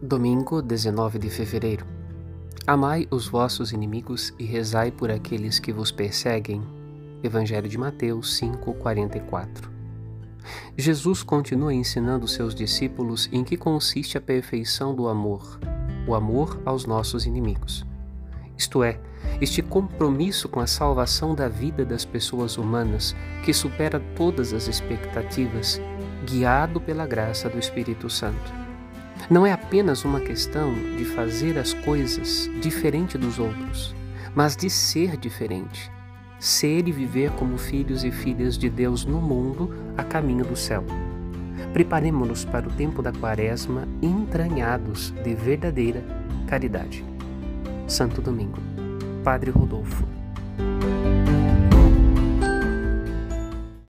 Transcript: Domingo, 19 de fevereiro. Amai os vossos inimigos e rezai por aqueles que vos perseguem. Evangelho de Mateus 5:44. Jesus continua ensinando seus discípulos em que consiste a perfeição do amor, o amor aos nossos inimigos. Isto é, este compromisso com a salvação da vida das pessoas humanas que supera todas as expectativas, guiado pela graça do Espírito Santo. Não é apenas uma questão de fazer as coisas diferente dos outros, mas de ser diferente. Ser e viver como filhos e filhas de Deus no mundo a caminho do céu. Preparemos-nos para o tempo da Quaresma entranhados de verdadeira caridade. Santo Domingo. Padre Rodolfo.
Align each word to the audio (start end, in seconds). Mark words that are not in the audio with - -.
Domingo, 0.00 0.62
19 0.62 1.18
de 1.18 1.28
fevereiro. 1.28 1.84
Amai 2.64 3.08
os 3.10 3.26
vossos 3.26 3.72
inimigos 3.72 4.32
e 4.38 4.44
rezai 4.44 4.92
por 4.92 5.10
aqueles 5.10 5.58
que 5.58 5.72
vos 5.72 5.90
perseguem. 5.90 6.62
Evangelho 7.20 7.68
de 7.68 7.76
Mateus 7.76 8.38
5:44. 8.38 9.68
Jesus 10.76 11.24
continua 11.24 11.74
ensinando 11.74 12.28
seus 12.28 12.54
discípulos 12.54 13.28
em 13.32 13.42
que 13.42 13.56
consiste 13.56 14.16
a 14.16 14.20
perfeição 14.20 14.94
do 14.94 15.08
amor, 15.08 15.58
o 16.06 16.14
amor 16.14 16.62
aos 16.64 16.86
nossos 16.86 17.26
inimigos. 17.26 17.84
Isto 18.56 18.84
é, 18.84 19.00
este 19.40 19.62
compromisso 19.62 20.48
com 20.48 20.60
a 20.60 20.66
salvação 20.68 21.34
da 21.34 21.48
vida 21.48 21.84
das 21.84 22.04
pessoas 22.04 22.56
humanas 22.56 23.16
que 23.44 23.52
supera 23.52 23.98
todas 24.14 24.52
as 24.52 24.68
expectativas, 24.68 25.80
guiado 26.24 26.80
pela 26.80 27.04
graça 27.04 27.48
do 27.48 27.58
Espírito 27.58 28.08
Santo. 28.08 28.67
Não 29.30 29.46
é 29.46 29.52
apenas 29.52 30.04
uma 30.04 30.20
questão 30.20 30.72
de 30.96 31.04
fazer 31.04 31.58
as 31.58 31.72
coisas 31.72 32.48
diferente 32.60 33.18
dos 33.18 33.38
outros, 33.38 33.94
mas 34.34 34.56
de 34.56 34.70
ser 34.70 35.16
diferente. 35.16 35.90
Ser 36.38 36.86
e 36.86 36.92
viver 36.92 37.30
como 37.32 37.58
filhos 37.58 38.04
e 38.04 38.10
filhas 38.10 38.56
de 38.56 38.70
Deus 38.70 39.04
no 39.04 39.20
mundo 39.20 39.74
a 39.96 40.04
caminho 40.04 40.44
do 40.44 40.56
céu. 40.56 40.84
Preparemos-nos 41.72 42.44
para 42.44 42.68
o 42.68 42.72
tempo 42.72 43.02
da 43.02 43.12
Quaresma 43.12 43.86
entranhados 44.00 45.10
de 45.10 45.34
verdadeira 45.34 46.02
caridade. 46.46 47.04
Santo 47.86 48.22
Domingo. 48.22 48.58
Padre 49.22 49.50
Rodolfo. 49.50 50.17